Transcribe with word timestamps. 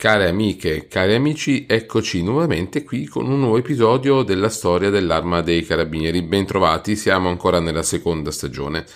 Care 0.00 0.28
amiche, 0.28 0.86
cari 0.88 1.14
amici, 1.14 1.66
eccoci 1.68 2.22
nuovamente 2.22 2.84
qui 2.84 3.04
con 3.04 3.30
un 3.30 3.38
nuovo 3.38 3.58
episodio 3.58 4.22
della 4.22 4.48
storia 4.48 4.88
dell'arma 4.88 5.42
dei 5.42 5.62
carabinieri. 5.62 6.22
Bentrovati, 6.22 6.96
siamo 6.96 7.28
ancora 7.28 7.60
nella 7.60 7.82
seconda 7.82 8.30
stagione. 8.30 8.86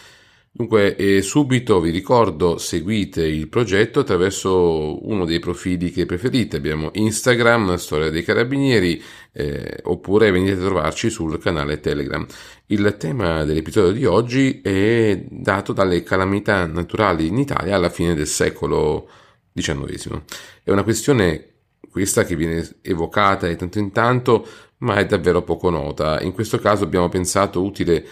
Dunque, 0.51 0.97
eh, 0.97 1.21
subito 1.21 1.79
vi 1.83 1.91
ricordo, 1.91 2.57
seguite 2.57 3.23
il 3.23 3.49
progetto 3.49 4.01
attraverso 4.01 5.07
uno 5.07 5.27
dei 5.27 5.41
profili 5.41 5.91
che 5.91 6.07
preferite. 6.07 6.57
Abbiamo 6.57 6.89
Instagram, 6.95 7.75
Storia 7.75 8.09
dei 8.09 8.25
Carabinieri, 8.25 9.03
eh, 9.33 9.81
oppure 9.83 10.31
venite 10.31 10.53
a 10.53 10.57
trovarci 10.65 11.11
sul 11.11 11.39
canale 11.39 11.81
Telegram. 11.81 12.27
Il 12.69 12.97
tema 12.99 13.45
dell'episodio 13.45 13.93
di 13.93 14.07
oggi 14.07 14.63
è 14.63 15.23
dato 15.29 15.75
dalle 15.75 16.03
calamità 16.03 16.65
naturali 16.65 17.27
in 17.27 17.37
Italia 17.37 17.77
alla 17.77 17.91
fine 17.91 18.15
del 18.15 18.27
secolo 18.27 19.07
XIX. 19.55 20.23
È 20.63 20.71
una 20.71 20.83
questione 20.83 21.49
questa 21.91 22.25
che 22.25 22.35
viene 22.35 22.69
evocata 22.83 23.47
di 23.47 23.57
tanto 23.57 23.79
in 23.79 23.93
tanto, 23.93 24.47
ma 24.79 24.97
è 24.97 25.07
davvero 25.07 25.43
poco 25.43 25.71
nota. 25.71 26.21
In 26.21 26.33
questo 26.33 26.59
caso 26.59 26.85
abbiamo 26.85 27.09
pensato 27.09 27.63
utile 27.63 28.05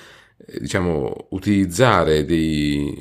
eh, 0.47 0.61
diciamo, 0.61 1.27
utilizzare 1.31 2.25
dei, 2.25 2.97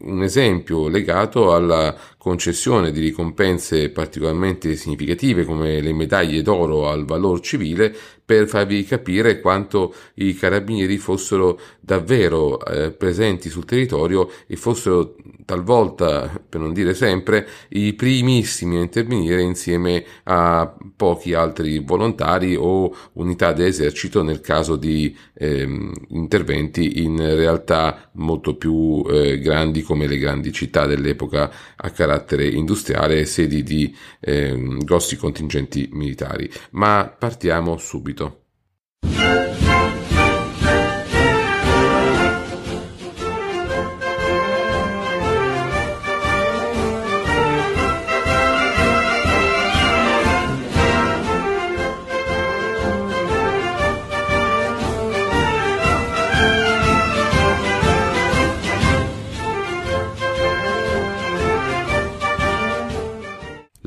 un 0.00 0.22
esempio 0.22 0.88
legato 0.88 1.54
alla 1.54 1.94
concessione 2.22 2.92
di 2.92 3.00
ricompense 3.00 3.90
particolarmente 3.90 4.76
significative 4.76 5.44
come 5.44 5.80
le 5.80 5.92
medaglie 5.92 6.40
d'oro 6.40 6.88
al 6.88 7.04
valor 7.04 7.40
civile 7.40 7.92
per 8.24 8.46
farvi 8.46 8.84
capire 8.84 9.40
quanto 9.40 9.92
i 10.14 10.32
carabinieri 10.36 10.98
fossero 10.98 11.58
davvero 11.80 12.64
eh, 12.64 12.92
presenti 12.92 13.50
sul 13.50 13.64
territorio 13.64 14.30
e 14.46 14.54
fossero 14.54 15.16
talvolta, 15.44 16.40
per 16.48 16.60
non 16.60 16.72
dire 16.72 16.94
sempre, 16.94 17.46
i 17.70 17.92
primissimi 17.94 18.76
a 18.76 18.82
intervenire 18.82 19.42
insieme 19.42 20.04
a 20.22 20.72
pochi 20.94 21.34
altri 21.34 21.80
volontari 21.80 22.54
o 22.54 22.94
unità 23.14 23.52
dell'esercito 23.52 24.22
nel 24.22 24.40
caso 24.40 24.76
di 24.76 25.14
eh, 25.34 25.90
interventi 26.10 27.02
in 27.02 27.16
realtà 27.18 28.08
molto 28.12 28.54
più 28.54 29.04
eh, 29.08 29.40
grandi 29.40 29.82
come 29.82 30.06
le 30.06 30.18
grandi 30.18 30.52
città 30.52 30.86
dell'epoca 30.86 31.50
a 31.74 31.90
carattere 31.90 32.11
industriale 32.46 33.20
e 33.20 33.24
sedi 33.24 33.62
di 33.62 33.94
eh, 34.20 34.76
grossi 34.78 35.16
contingenti 35.16 35.88
militari. 35.92 36.50
Ma 36.70 37.14
partiamo 37.18 37.76
subito. 37.78 38.38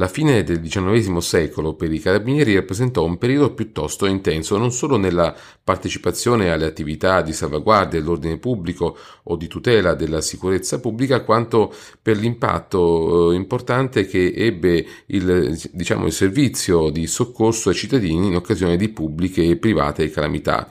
La 0.06 0.12
fine 0.12 0.44
del 0.44 0.62
XIX 0.62 1.18
secolo 1.18 1.74
per 1.74 1.92
i 1.92 2.00
carabinieri 2.00 2.54
rappresentò 2.54 3.04
un 3.04 3.18
periodo 3.18 3.56
piuttosto 3.56 4.06
intenso 4.06 4.56
non 4.56 4.72
solo 4.72 4.98
nella 4.98 5.36
partecipazione 5.64 6.52
alle 6.52 6.68
attività 6.68 7.24
di 7.24 7.34
salvaguardia 7.34 8.00
dell'ordine 8.00 8.38
pubblico 8.38 8.96
o 9.24 9.36
di 9.36 9.48
tutela 9.48 9.96
della 9.96 10.22
sicurezza 10.22 10.80
pubblica, 10.80 11.24
quanto 11.24 11.74
per 12.00 12.18
l'impatto 12.18 13.32
eh, 13.32 13.36
importante 13.36 14.06
che 14.06 14.32
ebbe 14.36 14.86
il, 15.08 15.60
diciamo, 15.72 16.06
il 16.06 16.14
servizio 16.14 16.92
di 16.92 17.08
soccorso 17.08 17.70
ai 17.70 17.76
cittadini 17.76 18.28
in 18.28 18.36
occasione 18.36 18.78
di 18.78 18.90
pubbliche 18.90 19.44
e 19.44 19.56
private 19.56 20.12
calamità. 20.12 20.70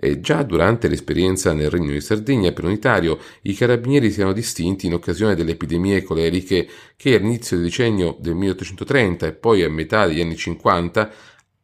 E 0.00 0.20
già 0.20 0.44
durante 0.44 0.86
l'esperienza 0.86 1.52
nel 1.52 1.70
Regno 1.70 1.90
di 1.90 2.00
Sardegna 2.00 2.52
per 2.52 2.64
unitario, 2.64 3.18
i 3.42 3.54
carabinieri 3.54 4.12
si 4.12 4.20
erano 4.20 4.34
distinti 4.34 4.86
in 4.86 4.94
occasione 4.94 5.34
delle 5.34 5.52
epidemie 5.52 6.02
coleriche 6.02 6.68
che 6.96 7.16
all'inizio 7.16 7.56
del 7.56 7.66
decennio 7.66 8.16
del 8.20 8.34
1830 8.34 9.26
e 9.26 9.32
poi 9.32 9.64
a 9.64 9.68
metà 9.68 10.06
degli 10.06 10.20
anni 10.20 10.36
50 10.36 11.10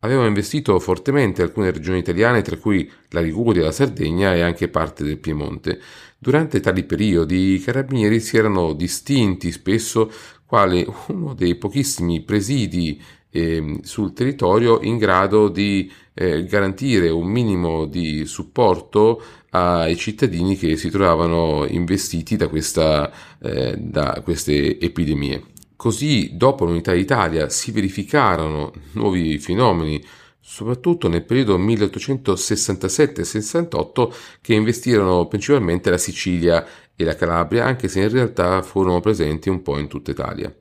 avevano 0.00 0.26
investito 0.26 0.78
fortemente 0.80 1.42
alcune 1.42 1.70
regioni 1.70 1.98
italiane, 1.98 2.42
tra 2.42 2.56
cui 2.56 2.90
la 3.10 3.20
Liguria, 3.20 3.62
la 3.62 3.72
Sardegna 3.72 4.34
e 4.34 4.40
anche 4.40 4.68
parte 4.68 5.04
del 5.04 5.18
Piemonte. 5.18 5.80
Durante 6.18 6.60
tali 6.60 6.84
periodi 6.84 7.54
i 7.54 7.60
carabinieri 7.60 8.18
si 8.20 8.36
erano 8.36 8.72
distinti 8.74 9.52
spesso 9.52 10.10
quale 10.44 10.86
uno 11.08 11.34
dei 11.34 11.54
pochissimi 11.54 12.22
presidi 12.22 13.00
eh, 13.34 13.80
sul 13.82 14.12
territorio 14.12 14.78
in 14.82 14.96
grado 14.96 15.48
di 15.48 15.90
eh, 16.14 16.44
garantire 16.44 17.10
un 17.10 17.26
minimo 17.26 17.86
di 17.86 18.26
supporto 18.26 19.20
ai 19.50 19.96
cittadini 19.96 20.56
che 20.56 20.76
si 20.76 20.88
trovavano 20.88 21.66
investiti 21.66 22.36
da, 22.36 22.46
questa, 22.48 23.10
eh, 23.40 23.74
da 23.76 24.20
queste 24.22 24.78
epidemie. 24.78 25.46
Così, 25.76 26.30
dopo 26.34 26.64
l'unità 26.64 26.92
d'Italia, 26.92 27.48
si 27.48 27.72
verificarono 27.72 28.72
nuovi 28.92 29.38
fenomeni, 29.38 30.00
soprattutto 30.40 31.08
nel 31.08 31.24
periodo 31.24 31.58
1867-68, 31.58 34.14
che 34.40 34.54
investirono 34.54 35.26
principalmente 35.26 35.90
la 35.90 35.98
Sicilia 35.98 36.64
e 36.94 37.02
la 37.04 37.16
Calabria, 37.16 37.64
anche 37.64 37.88
se 37.88 38.00
in 38.00 38.10
realtà 38.10 38.62
furono 38.62 39.00
presenti 39.00 39.48
un 39.48 39.62
po' 39.62 39.78
in 39.78 39.88
tutta 39.88 40.12
Italia. 40.12 40.54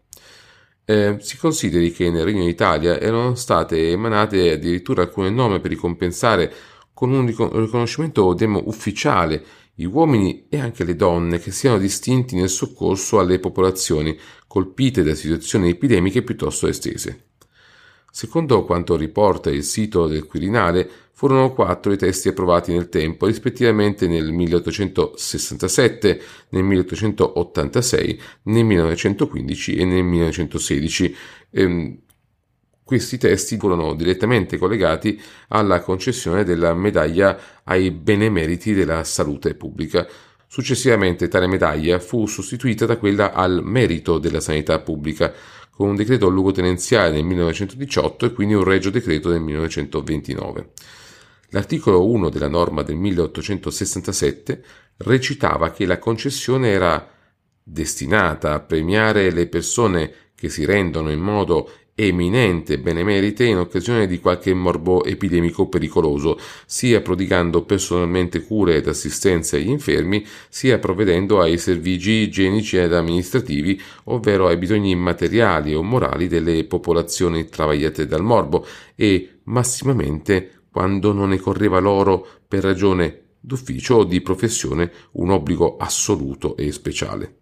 Eh, 0.86 1.18
si 1.20 1.38
consideri 1.38 1.92
che 1.92 2.10
nel 2.10 2.26
Regno 2.26 2.44
d'Italia 2.44 3.00
erano 3.00 3.36
state 3.36 3.92
emanate 3.92 4.52
addirittura 4.52 5.04
alcune 5.04 5.30
norme 5.30 5.62
per 5.62 5.72
ricompensare 5.72 6.54
con 6.94 7.12
un 7.12 7.26
riconoscimento 7.26 8.34
demo 8.34 8.62
ufficiale 8.66 9.44
gli 9.74 9.86
uomini 9.86 10.46
e 10.50 10.60
anche 10.60 10.84
le 10.84 10.96
donne 10.96 11.40
che 11.40 11.52
siano 11.52 11.78
distinti 11.78 12.36
nel 12.36 12.50
soccorso 12.50 13.20
alle 13.20 13.40
popolazioni 13.40 14.18
colpite 14.46 15.04
da 15.04 15.16
situazioni 15.16 15.70
epidemiche 15.70 16.22
piuttosto 16.22 16.68
estese. 16.68 17.28
Secondo 18.12 18.64
quanto 18.64 18.96
riporta 18.96 19.50
il 19.50 19.64
sito 19.64 20.06
del 20.06 20.26
Quirinale, 20.26 20.88
furono 21.24 21.54
quattro 21.54 21.94
i 21.94 21.98
testi 21.98 22.28
approvati 22.28 22.74
nel 22.74 22.90
tempo, 22.90 23.28
rispettivamente 23.28 24.08
nel 24.10 24.34
1867, 24.34 26.22
nel 26.50 26.64
1886, 26.64 28.22
nel 28.44 28.66
1915 28.66 29.76
e 29.78 29.86
nel 29.86 30.04
1916. 30.04 31.16
Ehm, 31.52 31.98
questi 32.84 33.18
testi 33.18 33.56
furono 33.56 33.94
direttamente 33.94 34.58
collegati 34.58 35.18
alla 35.48 35.80
concessione 35.80 36.44
della 36.44 36.74
medaglia 36.74 37.40
ai 37.64 37.92
benemeriti 37.92 38.74
della 38.74 39.06
salute 39.06 39.56
pubblica. 39.56 40.06
Successivamente 40.46 41.30
tale 41.30 41.48
medaglia 41.48 42.00
fu 42.00 42.26
sostituita 42.26 42.86
da 42.86 42.98
quella 42.98 43.32
al 43.32 43.62
merito 43.64 44.18
della 44.18 44.42
sanità 44.42 44.78
pubblica, 44.80 45.34
con 45.72 45.88
un 45.88 45.96
decreto 45.96 46.28
luogotenenziale 46.28 47.12
nel 47.12 47.24
1918 47.24 48.26
e 48.26 48.34
quindi 48.34 48.56
un 48.56 48.66
regio 48.66 48.90
decreto 48.90 49.30
nel 49.30 49.40
1929. 49.40 50.72
L'articolo 51.54 52.10
1 52.10 52.30
della 52.30 52.48
norma 52.48 52.82
del 52.82 52.96
1867 52.96 54.64
recitava 54.98 55.70
che 55.72 55.86
la 55.86 56.00
concessione 56.00 56.70
era 56.70 57.08
destinata 57.62 58.54
a 58.54 58.60
premiare 58.60 59.30
le 59.30 59.48
persone 59.48 60.14
che 60.36 60.50
si 60.50 60.66
rendono 60.66 61.12
in 61.12 61.20
modo 61.20 61.70
eminente 61.94 62.80
benemerite 62.80 63.46
in 63.46 63.60
occasione 63.60 64.08
di 64.08 64.20
qualche 64.20 64.52
morbo 64.56 65.04
epidemico 65.04 65.68
pericoloso, 65.68 66.40
sia 66.66 67.02
prodigando 67.02 67.62
personalmente 67.62 68.42
cure 68.42 68.78
ed 68.78 68.88
assistenza 68.88 69.56
agli 69.56 69.70
infermi, 69.70 70.26
sia 70.50 70.80
provvedendo 70.80 71.40
ai 71.40 71.60
servigi 71.60 72.14
igienici 72.14 72.78
ed 72.78 72.94
amministrativi, 72.94 73.80
ovvero 74.06 74.48
ai 74.48 74.58
bisogni 74.58 74.96
materiali 74.96 75.76
o 75.76 75.84
morali 75.84 76.28
delle 76.28 76.64
popolazioni 76.64 77.48
travagliate 77.48 78.08
dal 78.08 78.24
morbo 78.24 78.66
e 78.96 79.38
massimamente 79.44 80.63
quando 80.74 81.14
non 81.14 81.30
ne 81.30 81.38
correva 81.38 81.78
loro 81.78 82.28
per 82.48 82.64
ragione 82.64 83.36
d'ufficio 83.40 83.98
o 83.98 84.04
di 84.06 84.22
professione 84.22 84.92
un 85.12 85.30
obbligo 85.30 85.78
assoluto 85.78 86.58
e 86.58 86.72
speciale. 86.72 87.42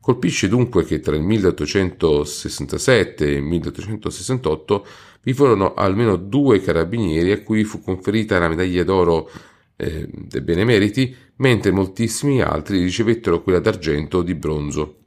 Colpisce 0.00 0.48
dunque 0.48 0.84
che 0.84 1.00
tra 1.00 1.14
il 1.14 1.20
1867 1.22 3.26
e 3.26 3.32
il 3.32 3.42
1868 3.42 4.86
vi 5.22 5.34
furono 5.34 5.74
almeno 5.74 6.16
due 6.16 6.60
carabinieri 6.60 7.32
a 7.32 7.42
cui 7.42 7.64
fu 7.64 7.82
conferita 7.82 8.38
la 8.38 8.48
medaglia 8.48 8.82
d'oro 8.82 9.30
eh, 9.76 10.08
dei 10.10 10.40
benemeriti, 10.40 11.14
mentre 11.36 11.70
moltissimi 11.70 12.40
altri 12.40 12.78
ricevettero 12.78 13.42
quella 13.42 13.60
d'argento 13.60 14.18
o 14.18 14.22
di 14.22 14.34
bronzo. 14.34 15.03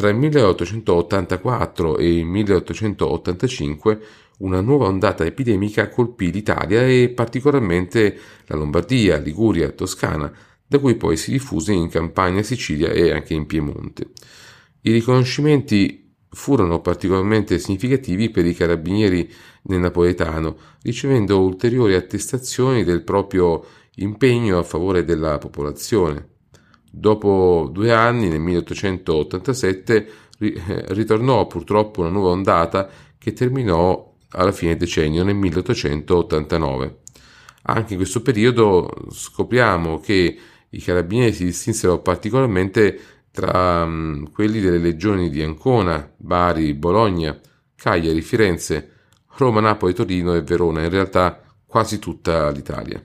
Tra 0.00 0.08
il 0.08 0.16
1884 0.16 1.98
e 1.98 2.16
il 2.16 2.24
1885 2.24 4.00
una 4.38 4.62
nuova 4.62 4.86
ondata 4.86 5.26
epidemica 5.26 5.90
colpì 5.90 6.32
l'Italia 6.32 6.86
e 6.86 7.10
particolarmente 7.14 8.18
la 8.46 8.56
Lombardia, 8.56 9.18
Liguria 9.18 9.68
Toscana, 9.72 10.32
da 10.66 10.78
cui 10.78 10.94
poi 10.94 11.18
si 11.18 11.32
diffuse 11.32 11.74
in 11.74 11.90
Campania, 11.90 12.42
Sicilia 12.42 12.88
e 12.88 13.10
anche 13.10 13.34
in 13.34 13.44
Piemonte. 13.44 14.08
I 14.80 14.92
riconoscimenti 14.92 16.14
furono 16.30 16.80
particolarmente 16.80 17.58
significativi 17.58 18.30
per 18.30 18.46
i 18.46 18.54
carabinieri 18.54 19.30
nel 19.64 19.80
napoletano, 19.80 20.56
ricevendo 20.80 21.42
ulteriori 21.42 21.92
attestazioni 21.92 22.84
del 22.84 23.02
proprio 23.02 23.66
impegno 23.96 24.56
a 24.56 24.62
favore 24.62 25.04
della 25.04 25.36
popolazione. 25.36 26.38
Dopo 26.90 27.68
due 27.72 27.92
anni, 27.92 28.28
nel 28.28 28.40
1887, 28.40 30.10
eh, 30.38 30.84
ritornò 30.88 31.46
purtroppo 31.46 32.00
una 32.00 32.10
nuova 32.10 32.30
ondata 32.30 32.88
che 33.16 33.32
terminò 33.32 34.14
alla 34.30 34.52
fine 34.52 34.76
decennio, 34.76 35.22
nel 35.22 35.36
1889. 35.36 36.98
Anche 37.62 37.92
in 37.92 37.98
questo 37.98 38.22
periodo 38.22 38.90
scopriamo 39.10 40.00
che 40.00 40.38
i 40.68 40.80
carabinieri 40.80 41.32
si 41.32 41.44
distinsero 41.44 42.00
particolarmente 42.00 42.98
tra 43.30 43.82
um, 43.84 44.30
quelli 44.32 44.60
delle 44.60 44.78
legioni 44.78 45.30
di 45.30 45.42
Ancona, 45.42 46.10
Bari, 46.16 46.74
Bologna, 46.74 47.38
Cagliari, 47.76 48.22
Firenze, 48.22 48.90
Roma, 49.36 49.60
Napoli, 49.60 49.94
Torino 49.94 50.34
e 50.34 50.42
Verona, 50.42 50.82
in 50.82 50.90
realtà 50.90 51.40
quasi 51.66 51.98
tutta 51.98 52.50
l'Italia. 52.50 53.02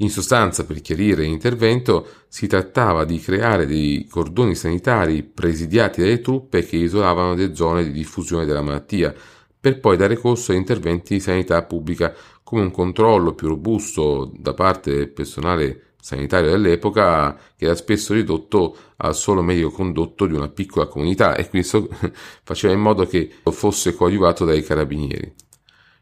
In 0.00 0.10
sostanza, 0.10 0.64
per 0.64 0.80
chiarire 0.80 1.22
l'intervento, 1.22 2.06
si 2.28 2.46
trattava 2.46 3.04
di 3.04 3.18
creare 3.18 3.66
dei 3.66 4.06
cordoni 4.08 4.54
sanitari 4.54 5.24
presidiati 5.24 6.00
dalle 6.00 6.20
truppe 6.20 6.64
che 6.64 6.76
isolavano 6.76 7.34
le 7.34 7.52
zone 7.54 7.82
di 7.82 7.90
diffusione 7.90 8.44
della 8.44 8.62
malattia, 8.62 9.12
per 9.60 9.80
poi 9.80 9.96
dare 9.96 10.16
corso 10.16 10.52
a 10.52 10.54
interventi 10.54 11.14
di 11.14 11.20
sanità 11.20 11.64
pubblica 11.64 12.14
come 12.44 12.62
un 12.62 12.70
controllo 12.70 13.34
più 13.34 13.48
robusto 13.48 14.30
da 14.36 14.54
parte 14.54 14.94
del 14.94 15.08
personale 15.08 15.94
sanitario 16.00 16.50
dell'epoca 16.50 17.36
che 17.56 17.64
era 17.64 17.74
spesso 17.74 18.14
ridotto 18.14 18.76
al 18.98 19.16
solo 19.16 19.42
medio 19.42 19.70
condotto 19.70 20.26
di 20.26 20.32
una 20.32 20.48
piccola 20.48 20.86
comunità 20.86 21.34
e 21.34 21.48
questo 21.48 21.88
faceva 22.44 22.72
in 22.72 22.80
modo 22.80 23.04
che 23.04 23.30
fosse 23.50 23.94
coadiuvato 23.94 24.44
dai 24.44 24.62
carabinieri. 24.62 25.34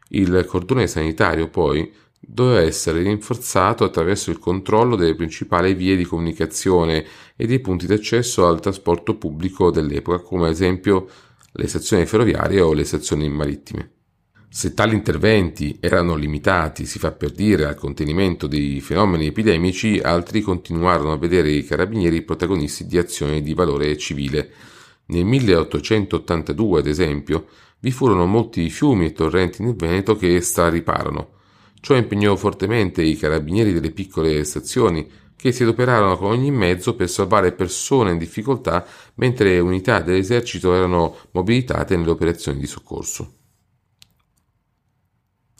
Il 0.09 0.45
cordone 0.47 0.85
sanitario 0.85 1.49
poi 1.49 1.91
doveva 2.19 2.61
essere 2.61 3.01
rinforzato 3.01 3.83
attraverso 3.83 4.31
il 4.31 4.39
controllo 4.39 4.95
delle 4.95 5.15
principali 5.15 5.73
vie 5.73 5.95
di 5.95 6.05
comunicazione 6.05 7.05
e 7.35 7.45
dei 7.45 7.59
punti 7.59 7.85
d'accesso 7.85 8.47
al 8.47 8.59
trasporto 8.59 9.15
pubblico 9.17 9.71
dell'epoca, 9.71 10.19
come 10.19 10.45
ad 10.45 10.51
esempio 10.51 11.07
le 11.51 11.67
stazioni 11.67 12.05
ferroviarie 12.05 12.61
o 12.61 12.73
le 12.73 12.83
stazioni 12.83 13.29
marittime. 13.29 13.91
Se 14.49 14.73
tali 14.73 14.95
interventi 14.95 15.77
erano 15.79 16.15
limitati, 16.15 16.85
si 16.85 16.99
fa 16.99 17.11
per 17.11 17.31
dire, 17.31 17.65
al 17.65 17.75
contenimento 17.75 18.47
dei 18.47 18.79
fenomeni 18.81 19.27
epidemici, 19.27 19.99
altri 19.99 20.41
continuarono 20.41 21.11
a 21.11 21.17
vedere 21.17 21.51
i 21.51 21.63
carabinieri 21.63 22.23
protagonisti 22.23 22.87
di 22.87 22.97
azioni 22.97 23.41
di 23.41 23.53
valore 23.53 23.97
civile. 23.97 24.49
Nel 25.07 25.25
1882, 25.25 26.79
ad 26.79 26.87
esempio, 26.87 27.47
vi 27.79 27.91
furono 27.91 28.25
molti 28.25 28.69
fiumi 28.69 29.05
e 29.05 29.13
torrenti 29.13 29.63
nel 29.63 29.75
Veneto 29.75 30.15
che 30.15 30.41
strariparono. 30.41 31.35
Ciò 31.79 31.95
impegnò 31.95 32.35
fortemente 32.35 33.01
i 33.01 33.15
carabinieri 33.15 33.73
delle 33.73 33.91
piccole 33.91 34.43
stazioni, 34.43 35.09
che 35.37 35.51
si 35.51 35.63
adoperarono 35.63 36.17
con 36.17 36.31
ogni 36.31 36.51
mezzo 36.51 36.95
per 36.95 37.07
salvare 37.09 37.51
persone 37.51 38.11
in 38.11 38.17
difficoltà 38.17 38.85
mentre 39.15 39.59
unità 39.59 40.01
dell'esercito 40.01 40.73
erano 40.73 41.15
mobilitate 41.31 41.95
nelle 41.95 42.09
operazioni 42.09 42.59
di 42.59 42.65
soccorso. 42.65 43.33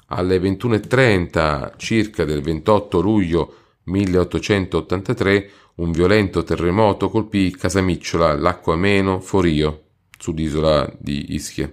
Alle 0.07 0.39
21.30 0.39 1.73
circa 1.77 2.25
del 2.25 2.41
28 2.41 2.99
luglio 3.01 3.53
1883 3.83 5.51
un 5.75 5.91
violento 5.91 6.43
terremoto 6.43 7.09
colpì 7.09 7.51
Casamicciola, 7.51 8.35
l'acqua 8.35 8.75
Meno, 8.75 9.19
Forio, 9.19 9.83
sull'isola 10.17 10.91
di 10.97 11.33
Ischia. 11.35 11.71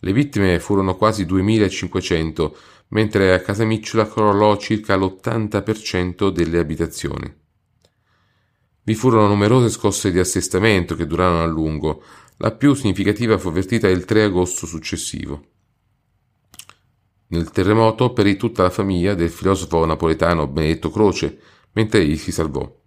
Le 0.00 0.12
vittime 0.12 0.58
furono 0.58 0.96
quasi 0.96 1.24
2500, 1.24 2.56
mentre 2.94 3.34
a 3.34 3.40
Casamicciola 3.40 4.08
crollò 4.08 4.56
circa 4.56 4.96
l'80% 4.96 6.28
delle 6.30 6.58
abitazioni. 6.58 7.32
Vi 8.82 8.94
furono 8.94 9.26
numerose 9.28 9.68
scosse 9.68 10.12
di 10.12 10.18
assestamento 10.20 10.94
che 10.94 11.06
durarono 11.06 11.42
a 11.42 11.46
lungo. 11.46 12.02
La 12.36 12.52
più 12.52 12.74
significativa 12.74 13.36
fu 13.36 13.48
avvertita 13.48 13.88
il 13.88 14.04
3 14.04 14.24
agosto 14.24 14.66
successivo. 14.66 15.44
Nel 17.28 17.50
terremoto 17.50 18.12
perì 18.12 18.36
tutta 18.36 18.62
la 18.62 18.70
famiglia 18.70 19.14
del 19.14 19.30
filosofo 19.30 19.84
napoletano 19.84 20.46
Benedetto 20.46 20.90
Croce, 20.90 21.38
mentre 21.72 22.00
egli 22.00 22.16
si 22.16 22.30
salvò. 22.30 22.80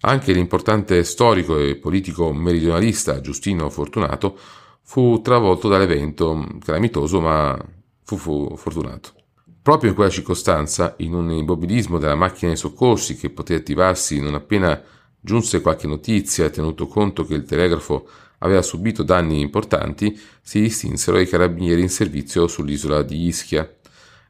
Anche 0.00 0.32
l'importante 0.32 1.04
storico 1.04 1.58
e 1.58 1.76
politico 1.76 2.32
meridionalista 2.32 3.20
Giustino 3.20 3.68
Fortunato 3.68 4.38
fu 4.82 5.20
travolto 5.20 5.68
dall'evento 5.68 6.46
calamitoso, 6.64 7.20
ma 7.20 7.76
fu, 8.16 8.48
fu 8.48 8.56
fortunato. 8.56 9.12
Proprio 9.60 9.90
in 9.90 9.96
quella 9.96 10.10
circostanza, 10.10 10.94
in 10.98 11.12
un 11.12 11.30
immobilismo 11.30 11.98
della 11.98 12.14
macchina 12.14 12.52
dei 12.52 12.56
soccorsi 12.56 13.16
che 13.16 13.28
poté 13.30 13.56
attivarsi 13.56 14.20
non 14.20 14.34
appena 14.34 14.80
giunse 15.20 15.60
qualche 15.60 15.86
notizia, 15.86 16.48
tenuto 16.48 16.86
conto 16.86 17.24
che 17.24 17.34
il 17.34 17.44
telegrafo 17.44 18.08
aveva 18.38 18.62
subito 18.62 19.02
danni 19.02 19.40
importanti, 19.40 20.18
si 20.40 20.60
distinsero 20.60 21.18
i 21.18 21.26
carabinieri 21.26 21.82
in 21.82 21.90
servizio 21.90 22.46
sull'isola 22.46 23.02
di 23.02 23.26
Ischia. 23.26 23.70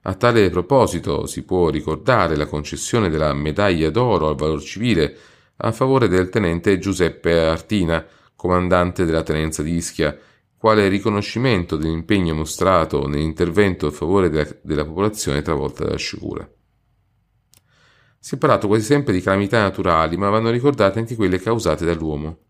A 0.02 0.14
tale 0.14 0.48
proposito 0.50 1.26
si 1.26 1.42
può 1.42 1.69
ricordare 1.69 2.34
la 2.34 2.46
concessione 2.46 3.10
della 3.10 3.32
medaglia 3.34 3.90
d'oro 3.90 4.28
al 4.28 4.36
valor 4.36 4.62
civile 4.62 5.16
a 5.56 5.72
favore 5.72 6.08
del 6.08 6.31
tenente 6.31 6.78
Giuseppe 6.78 7.38
Artina, 7.38 8.04
comandante 8.34 9.04
della 9.04 9.22
tenenza 9.22 9.62
di 9.62 9.74
Ischia, 9.74 10.16
quale 10.58 10.88
riconoscimento 10.88 11.76
dell'impegno 11.76 12.34
mostrato 12.34 13.06
nell'intervento 13.06 13.87
a 13.87 13.90
favore 13.90 14.28
della, 14.28 14.49
della 14.60 14.84
popolazione 14.84 15.40
travolta 15.40 15.84
dalla 15.84 15.96
sciagura. 15.96 16.50
Si 18.19 18.34
è 18.34 18.38
parlato 18.38 18.66
quasi 18.66 18.84
sempre 18.84 19.12
di 19.12 19.20
calamità 19.20 19.62
naturali, 19.62 20.16
ma 20.16 20.28
vanno 20.28 20.50
ricordate 20.50 20.99
anche 20.99 21.14
quelle 21.14 21.38
causate 21.38 21.84
dall'uomo. 21.84 22.40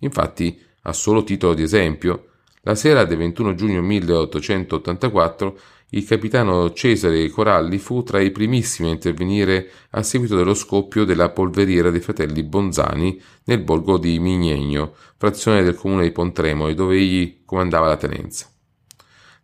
Infatti, 0.00 0.60
a 0.82 0.92
solo 0.92 1.24
titolo 1.24 1.54
di 1.54 1.62
esempio, 1.62 2.26
la 2.62 2.74
sera 2.74 3.04
del 3.04 3.16
21 3.16 3.54
giugno 3.54 3.80
1884 3.80 5.58
il 5.90 6.04
capitano 6.04 6.72
Cesare 6.72 7.28
Coralli 7.30 7.78
fu 7.78 8.02
tra 8.02 8.20
i 8.20 8.30
primissimi 8.30 8.88
a 8.88 8.92
intervenire 8.92 9.68
a 9.90 10.02
seguito 10.02 10.36
dello 10.36 10.54
scoppio 10.54 11.04
della 11.04 11.30
polveriera 11.30 11.90
dei 11.90 12.00
fratelli 12.00 12.44
Bonzani 12.44 13.20
nel 13.44 13.60
borgo 13.62 13.98
di 13.98 14.18
Mignegno, 14.20 14.94
frazione 15.16 15.64
del 15.64 15.74
comune 15.74 16.04
di 16.04 16.12
Pontremoli, 16.12 16.74
dove 16.74 16.96
egli 16.96 17.42
comandava 17.44 17.88
la 17.88 17.96
tenenza. 17.96 18.48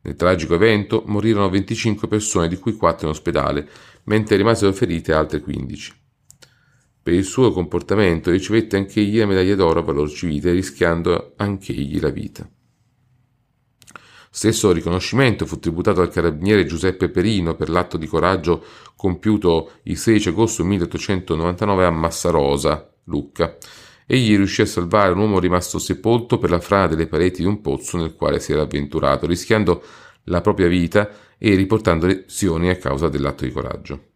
Nel 0.02 0.14
tragico 0.14 0.54
evento 0.54 1.02
morirono 1.06 1.50
25 1.50 2.06
persone, 2.06 2.46
di 2.46 2.56
cui 2.56 2.74
4 2.74 3.06
in 3.06 3.12
ospedale, 3.12 3.68
mentre 4.04 4.36
rimasero 4.36 4.72
ferite 4.72 5.12
altre 5.12 5.40
15. 5.40 5.94
Per 7.02 7.12
il 7.12 7.24
suo 7.24 7.50
comportamento 7.50 8.30
ricevette 8.30 8.76
anch'egli 8.76 9.18
la 9.18 9.26
medaglia 9.26 9.56
d'oro 9.56 9.80
a 9.80 9.82
valor 9.82 10.08
civile, 10.08 10.52
rischiando 10.52 11.34
anch'egli 11.36 11.98
la 12.00 12.10
vita. 12.10 12.48
Stesso 14.36 14.70
riconoscimento 14.70 15.46
fu 15.46 15.58
tributato 15.58 16.02
al 16.02 16.10
carabiniere 16.10 16.66
Giuseppe 16.66 17.08
Perino 17.08 17.54
per 17.54 17.70
l'atto 17.70 17.96
di 17.96 18.06
coraggio 18.06 18.62
compiuto 18.94 19.70
il 19.84 19.96
16 19.96 20.28
agosto 20.28 20.62
1899 20.62 21.86
a 21.86 21.90
Massarosa, 21.90 22.86
Lucca. 23.04 23.56
Egli 24.04 24.36
riuscì 24.36 24.60
a 24.60 24.66
salvare 24.66 25.12
un 25.12 25.20
uomo 25.20 25.38
rimasto 25.38 25.78
sepolto 25.78 26.36
per 26.36 26.50
la 26.50 26.60
frana 26.60 26.88
delle 26.88 27.06
pareti 27.06 27.40
di 27.40 27.48
un 27.48 27.62
pozzo 27.62 27.96
nel 27.96 28.14
quale 28.14 28.38
si 28.38 28.52
era 28.52 28.60
avventurato, 28.60 29.26
rischiando 29.26 29.82
la 30.24 30.42
propria 30.42 30.68
vita 30.68 31.08
e 31.38 31.54
riportando 31.54 32.04
lezioni 32.04 32.68
a 32.68 32.76
causa 32.76 33.08
dell'atto 33.08 33.46
di 33.46 33.50
coraggio. 33.50 34.15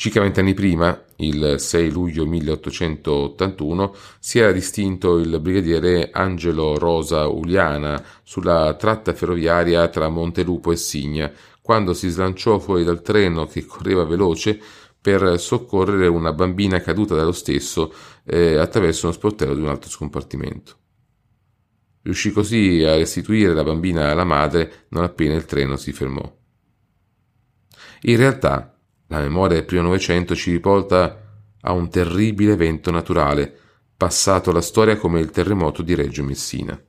Circa 0.00 0.22
vent'anni 0.22 0.54
prima, 0.54 0.98
il 1.16 1.56
6 1.58 1.90
luglio 1.90 2.24
1881, 2.24 3.94
si 4.18 4.38
era 4.38 4.50
distinto 4.50 5.18
il 5.18 5.38
brigadiere 5.40 6.08
Angelo 6.10 6.78
Rosa 6.78 7.26
Uliana 7.26 8.02
sulla 8.22 8.74
tratta 8.78 9.12
ferroviaria 9.12 9.86
tra 9.88 10.08
Montelupo 10.08 10.72
e 10.72 10.76
Signa, 10.76 11.30
quando 11.60 11.92
si 11.92 12.08
slanciò 12.08 12.58
fuori 12.58 12.82
dal 12.82 13.02
treno 13.02 13.44
che 13.44 13.66
correva 13.66 14.04
veloce 14.04 14.58
per 14.98 15.38
soccorrere 15.38 16.06
una 16.06 16.32
bambina 16.32 16.80
caduta 16.80 17.14
dallo 17.14 17.32
stesso 17.32 17.92
eh, 18.24 18.56
attraverso 18.56 19.04
uno 19.04 19.14
sportello 19.14 19.54
di 19.54 19.60
un 19.60 19.68
altro 19.68 19.90
scompartimento. 19.90 20.76
Riuscì 22.00 22.30
così 22.30 22.82
a 22.84 22.96
restituire 22.96 23.52
la 23.52 23.64
bambina 23.64 24.10
alla 24.10 24.24
madre 24.24 24.86
non 24.88 25.04
appena 25.04 25.34
il 25.34 25.44
treno 25.44 25.76
si 25.76 25.92
fermò. 25.92 26.38
In 28.04 28.16
realtà, 28.16 28.79
la 29.10 29.20
memoria 29.20 29.56
del 29.56 29.64
primo 29.64 29.82
Novecento 29.82 30.36
ci 30.36 30.52
riporta 30.52 31.42
a 31.62 31.72
un 31.72 31.90
terribile 31.90 32.52
evento 32.52 32.90
naturale, 32.92 33.52
passato 33.96 34.50
alla 34.50 34.60
storia 34.60 34.96
come 34.96 35.20
il 35.20 35.30
terremoto 35.30 35.82
di 35.82 35.94
Reggio 35.94 36.22
Messina. 36.22 36.80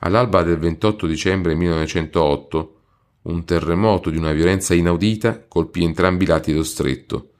All'alba 0.00 0.42
del 0.42 0.58
28 0.58 1.06
dicembre 1.06 1.54
1908, 1.54 2.80
un 3.22 3.44
terremoto 3.44 4.08
di 4.08 4.16
una 4.16 4.32
violenza 4.32 4.74
inaudita 4.74 5.46
colpì 5.46 5.84
entrambi 5.84 6.24
i 6.24 6.26
lati 6.26 6.52
dello 6.52 6.64
stretto. 6.64 7.32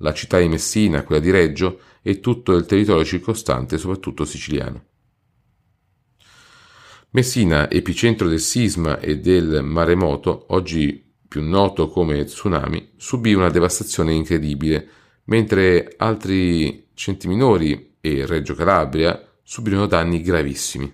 la 0.00 0.12
città 0.12 0.38
di 0.38 0.46
Messina, 0.46 1.02
quella 1.02 1.20
di 1.20 1.32
Reggio 1.32 1.80
e 2.02 2.20
tutto 2.20 2.54
il 2.54 2.66
territorio 2.66 3.04
circostante, 3.04 3.78
soprattutto 3.78 4.24
siciliano. 4.24 4.84
Messina, 7.10 7.68
epicentro 7.68 8.28
del 8.28 8.38
sisma 8.38 9.00
e 9.00 9.18
del 9.18 9.64
maremoto, 9.64 10.46
oggi 10.50 11.07
più 11.28 11.42
noto 11.42 11.88
come 11.88 12.24
tsunami, 12.24 12.92
subì 12.96 13.34
una 13.34 13.50
devastazione 13.50 14.14
incredibile, 14.14 14.88
mentre 15.24 15.94
altri 15.98 16.88
centri 16.94 17.28
minori 17.28 17.96
e 18.00 18.26
Reggio 18.26 18.54
Calabria 18.54 19.22
subirono 19.42 19.86
danni 19.86 20.22
gravissimi. 20.22 20.90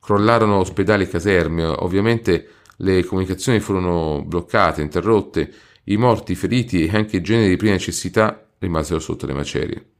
Crollarono 0.00 0.56
ospedali 0.56 1.04
e 1.04 1.08
caserme, 1.08 1.64
ovviamente 1.64 2.48
le 2.78 3.04
comunicazioni 3.04 3.60
furono 3.60 4.24
bloccate, 4.24 4.82
interrotte, 4.82 5.52
i 5.84 5.96
morti, 5.96 6.32
i 6.32 6.36
feriti 6.36 6.84
e 6.84 6.96
anche 6.96 7.18
i 7.18 7.22
generi 7.22 7.50
di 7.50 7.56
prima 7.56 7.74
necessità 7.74 8.48
rimasero 8.58 8.98
sotto 8.98 9.26
le 9.26 9.34
macerie. 9.34 9.90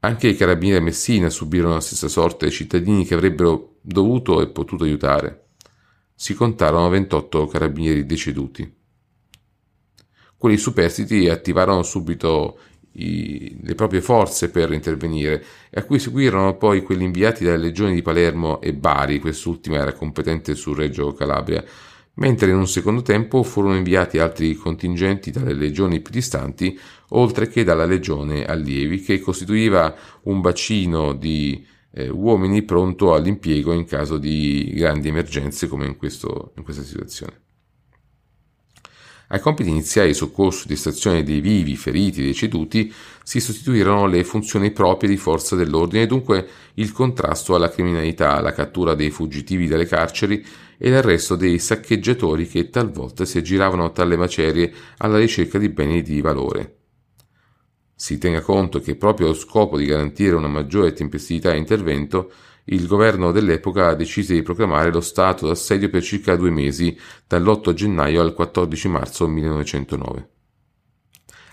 Anche 0.00 0.28
i 0.28 0.36
carabinieri 0.36 0.80
a 0.80 0.84
Messina 0.84 1.28
subirono 1.28 1.74
la 1.74 1.80
stessa 1.80 2.08
sorte 2.08 2.46
dei 2.46 2.54
cittadini 2.54 3.04
che 3.04 3.14
avrebbero 3.14 3.76
dovuto 3.80 4.40
e 4.40 4.48
potuto 4.48 4.84
aiutare. 4.84 5.49
Si 6.20 6.34
contarono 6.34 6.90
28 6.90 7.46
carabinieri 7.46 8.04
deceduti. 8.04 8.70
Quelli 10.36 10.58
superstiti 10.58 11.30
attivarono 11.30 11.82
subito 11.82 12.58
i, 12.92 13.56
le 13.62 13.74
proprie 13.74 14.02
forze 14.02 14.50
per 14.50 14.70
intervenire, 14.70 15.42
e 15.70 15.80
a 15.80 15.84
cui 15.84 15.98
seguirono 15.98 16.58
poi 16.58 16.82
quelli 16.82 17.04
inviati 17.04 17.42
dalle 17.42 17.56
legioni 17.56 17.94
di 17.94 18.02
Palermo 18.02 18.60
e 18.60 18.74
Bari, 18.74 19.18
quest'ultima 19.18 19.78
era 19.78 19.94
competente 19.94 20.54
su 20.54 20.74
Reggio 20.74 21.14
Calabria, 21.14 21.64
mentre 22.16 22.50
in 22.50 22.56
un 22.56 22.68
secondo 22.68 23.00
tempo 23.00 23.42
furono 23.42 23.76
inviati 23.76 24.18
altri 24.18 24.54
contingenti 24.56 25.30
dalle 25.30 25.54
legioni 25.54 26.00
più 26.00 26.12
distanti, 26.12 26.78
oltre 27.12 27.48
che 27.48 27.64
dalla 27.64 27.86
legione 27.86 28.44
Allievi, 28.44 29.00
che 29.00 29.20
costituiva 29.20 29.96
un 30.24 30.42
bacino 30.42 31.14
di 31.14 31.66
eh, 31.92 32.08
uomini 32.08 32.62
pronto 32.62 33.14
all'impiego 33.14 33.72
in 33.72 33.84
caso 33.84 34.16
di 34.16 34.72
grandi 34.74 35.08
emergenze 35.08 35.66
come 35.68 35.86
in, 35.86 35.96
questo, 35.96 36.52
in 36.56 36.62
questa 36.62 36.82
situazione. 36.82 37.48
Ai 39.32 39.38
compiti 39.38 39.70
iniziali 39.70 40.08
di 40.08 40.14
soccorso 40.14 40.66
di 40.66 40.72
estrazione 40.72 41.22
dei 41.22 41.40
vivi, 41.40 41.76
feriti 41.76 42.20
e 42.20 42.26
deceduti 42.26 42.92
si 43.22 43.38
sostituirono 43.38 44.06
le 44.06 44.24
funzioni 44.24 44.72
proprie 44.72 45.08
di 45.08 45.16
forza 45.16 45.54
dell'ordine 45.54 46.02
e 46.02 46.06
dunque 46.08 46.48
il 46.74 46.90
contrasto 46.90 47.54
alla 47.54 47.70
criminalità, 47.70 48.40
la 48.40 48.52
cattura 48.52 48.96
dei 48.96 49.10
fuggitivi 49.10 49.68
dalle 49.68 49.86
carceri 49.86 50.44
e 50.76 50.90
l'arresto 50.90 51.36
dei 51.36 51.60
saccheggiatori 51.60 52.48
che 52.48 52.70
talvolta 52.70 53.24
si 53.24 53.38
aggiravano 53.38 53.92
tra 53.92 54.04
le 54.04 54.16
macerie 54.16 54.72
alla 54.96 55.18
ricerca 55.18 55.58
di 55.58 55.68
beni 55.68 56.02
di 56.02 56.20
valore. 56.20 56.79
Si 58.00 58.16
tenga 58.16 58.40
conto 58.40 58.80
che 58.80 58.96
proprio 58.96 59.26
allo 59.26 59.36
scopo 59.36 59.76
di 59.76 59.84
garantire 59.84 60.34
una 60.34 60.48
maggiore 60.48 60.94
tempestività 60.94 61.52
di 61.52 61.58
intervento, 61.58 62.32
il 62.64 62.86
governo 62.86 63.30
dell'epoca 63.30 63.92
decise 63.92 64.32
di 64.32 64.40
proclamare 64.40 64.90
lo 64.90 65.02
stato 65.02 65.46
d'assedio 65.46 65.90
per 65.90 66.02
circa 66.02 66.34
due 66.34 66.48
mesi, 66.48 66.98
dall'8 67.26 67.74
gennaio 67.74 68.22
al 68.22 68.32
14 68.32 68.88
marzo 68.88 69.28
1909. 69.28 70.28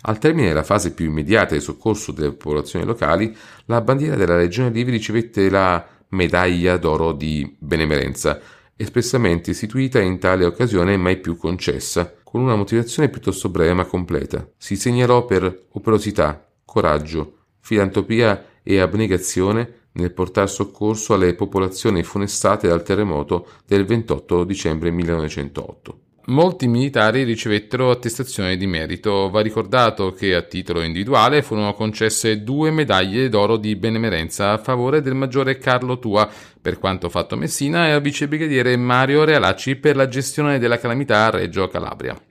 Al 0.04 0.20
termine 0.20 0.48
della 0.48 0.64
fase 0.64 0.94
più 0.94 1.08
immediata 1.08 1.54
di 1.54 1.60
soccorso 1.60 2.14
delle 2.14 2.32
popolazioni 2.32 2.86
locali, 2.86 3.36
la 3.66 3.82
bandiera 3.82 4.16
della 4.16 4.38
Legione 4.38 4.70
Livi 4.70 4.92
ricevette 4.92 5.50
la 5.50 5.86
medaglia 6.12 6.78
d'oro 6.78 7.12
di 7.12 7.58
benemerenza, 7.60 8.40
espressamente 8.78 9.52
istituita 9.52 10.00
in 10.00 10.20
tale 10.20 10.46
occasione 10.46 10.96
mai 10.96 11.18
più 11.18 11.36
concessa, 11.36 12.14
con 12.24 12.42
una 12.42 12.56
motivazione 12.56 13.10
piuttosto 13.10 13.50
breve 13.50 13.74
ma 13.74 13.86
completa. 13.86 14.48
Si 14.58 14.76
segnalò 14.76 15.26
per 15.26 15.66
operosità, 15.72 16.48
coraggio, 16.64 17.40
filantropia 17.60 18.46
e 18.64 18.80
abnegazione 18.80 19.88
nel 19.94 20.14
portare 20.14 20.48
soccorso 20.48 21.16
alle 21.16 21.34
popolazioni 21.34 22.04
funestate 22.04 22.68
dal 22.68 22.84
terremoto 22.84 23.48
del 23.66 23.84
28 23.84 24.44
dicembre 24.44 24.92
1908. 24.92 26.00
Molti 26.30 26.68
militari 26.68 27.24
ricevettero 27.24 27.90
attestazioni 27.90 28.58
di 28.58 28.68
merito. 28.68 29.30
Va 29.30 29.40
ricordato 29.40 30.12
che 30.12 30.36
a 30.36 30.42
titolo 30.42 30.82
individuale 30.82 31.42
furono 31.42 31.74
concesse 31.74 32.44
due 32.44 32.70
medaglie 32.70 33.30
d'oro 33.30 33.56
di 33.56 33.78
benemerenza 33.78 34.52
a 34.52 34.58
favore 34.58 35.02
del 35.02 35.16
maggiore 35.16 35.58
Carlo 35.58 36.00
Tua 36.00 36.30
per 36.62 36.80
quanto 36.80 37.08
fatto 37.08 37.36
a 37.36 37.38
Messina 37.38 37.88
e 37.88 37.92
al 37.92 38.02
vicebrigadiere 38.02 38.76
Mario 38.76 39.24
Realacci 39.24 39.78
per 39.78 39.96
la 39.96 40.10
gestione 40.10 40.60
della 40.60 40.78
calamità 40.78 41.28
a 41.28 41.30
Reggio 41.30 41.70
Calabria. 41.70 42.27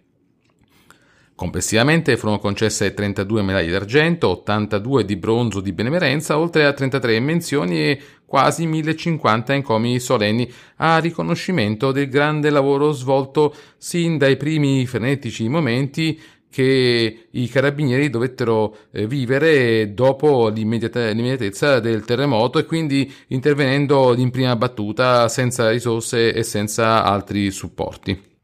Complessivamente 1.37 2.17
furono 2.17 2.39
concesse 2.39 2.95
32 2.95 3.43
medaglie 3.43 3.71
d'argento, 3.71 4.29
82 4.29 5.05
di 5.05 5.17
bronzo 5.17 5.61
di 5.61 5.75
benemerenza, 5.75 6.39
oltre 6.39 6.65
a 6.65 6.73
33 6.73 7.21
menzioni 7.21 7.79
e 7.79 8.01
quasi 8.25 8.65
1050 8.65 9.53
encomi 9.53 10.01
solenni 10.01 10.51
a 10.77 10.97
riconoscimento 10.97 11.93
del 11.93 12.09
grande 12.09 12.49
lavoro 12.49 12.91
svolto 12.93 13.55
sin 13.77 14.17
dai 14.17 14.39
primi 14.39 14.87
frenetici 14.87 15.47
momenti 15.47 16.19
che 16.49 17.27
i 17.31 17.49
carabinieri 17.49 18.09
dovettero 18.09 18.75
eh, 18.91 19.07
vivere 19.07 19.93
dopo 19.93 20.49
l'immediate, 20.49 21.13
l'immediatezza 21.13 21.81
del 21.81 22.07
terremoto 22.07 22.59
e 22.59 22.65
quindi 22.65 23.13
intervenendo 23.27 24.15
in 24.17 24.31
prima 24.31 24.57
battuta 24.57 25.29
senza 25.29 25.69
risorse 25.69 26.33
e 26.33 26.43
senza 26.43 27.05
altri 27.05 27.51
supporti. 27.51 28.36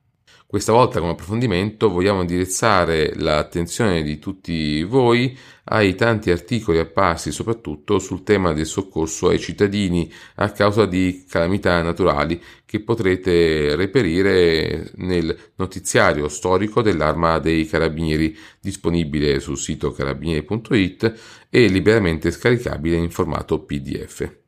Questa 0.53 0.73
volta 0.73 1.01
come 1.01 1.13
approfondimento 1.13 1.89
vogliamo 1.89 2.21
indirizzare 2.21 3.15
l'attenzione 3.17 4.03
di 4.03 4.19
tutti 4.19 4.83
voi 4.83 5.35
ai 5.65 5.95
tanti 5.95 6.31
articoli 6.31 6.79
apparsi 6.79 7.33
soprattutto 7.33 7.99
sul 7.99 8.23
tema 8.23 8.53
del 8.53 8.67
soccorso 8.67 9.29
ai 9.31 9.39
cittadini 9.39 10.13
a 10.35 10.51
causa 10.51 10.85
di 10.85 11.25
calamità 11.27 11.81
naturali 11.81 12.39
che 12.67 12.83
potrete 12.83 13.75
reperire 13.77 14.91
nel 14.97 15.35
notiziario 15.55 16.29
storico 16.29 16.83
dell'arma 16.83 17.39
dei 17.39 17.67
carabinieri 17.67 18.37
disponibile 18.61 19.41
sul 19.41 19.57
sito 19.57 19.91
carabinieri.it 19.91 21.47
e 21.49 21.67
liberamente 21.67 22.31
scaricabile 22.31 22.97
in 22.97 23.09
formato 23.11 23.65
PDF. 23.65 24.42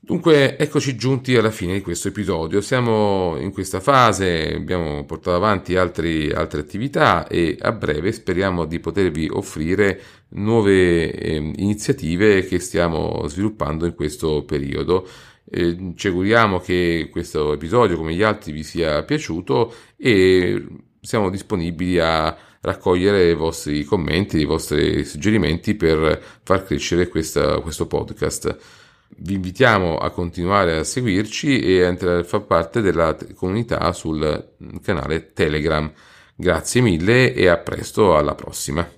Dunque, 0.00 0.56
eccoci 0.56 0.94
giunti 0.96 1.36
alla 1.36 1.50
fine 1.50 1.74
di 1.74 1.80
questo 1.80 2.08
episodio. 2.08 2.60
Siamo 2.60 3.36
in 3.36 3.50
questa 3.52 3.80
fase, 3.80 4.54
abbiamo 4.54 5.04
portato 5.04 5.36
avanti 5.36 5.76
altri, 5.76 6.30
altre 6.30 6.60
attività 6.60 7.26
e 7.26 7.56
a 7.60 7.72
breve 7.72 8.12
speriamo 8.12 8.64
di 8.64 8.78
potervi 8.78 9.28
offrire 9.30 10.00
nuove 10.30 11.10
eh, 11.12 11.34
iniziative 11.36 12.44
che 12.46 12.60
stiamo 12.60 13.26
sviluppando 13.26 13.86
in 13.86 13.94
questo 13.94 14.44
periodo. 14.44 15.06
Eh, 15.50 15.92
ci 15.96 16.06
auguriamo 16.06 16.60
che 16.60 17.08
questo 17.10 17.52
episodio, 17.52 17.96
come 17.96 18.14
gli 18.14 18.22
altri, 18.22 18.52
vi 18.52 18.62
sia 18.62 19.02
piaciuto 19.02 19.74
e 19.96 20.64
siamo 21.00 21.28
disponibili 21.28 21.98
a 21.98 22.36
raccogliere 22.60 23.30
i 23.30 23.34
vostri 23.34 23.82
commenti, 23.84 24.38
i 24.38 24.44
vostri 24.44 25.04
suggerimenti 25.04 25.74
per 25.74 26.22
far 26.42 26.64
crescere 26.64 27.08
questa, 27.08 27.58
questo 27.60 27.86
podcast. 27.86 28.86
Vi 29.16 29.34
invitiamo 29.34 29.98
a 29.98 30.10
continuare 30.10 30.76
a 30.76 30.84
seguirci 30.84 31.60
e 31.60 31.82
a 31.82 31.88
entrare 31.88 32.20
a 32.20 32.24
far 32.24 32.44
parte 32.44 32.80
della 32.80 33.16
comunità 33.34 33.92
sul 33.92 34.54
canale 34.82 35.32
Telegram. 35.32 35.90
Grazie 36.34 36.80
mille 36.80 37.32
e 37.34 37.48
a 37.48 37.56
presto 37.56 38.16
alla 38.16 38.34
prossima. 38.34 38.97